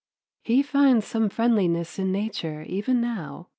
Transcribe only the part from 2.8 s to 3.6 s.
now.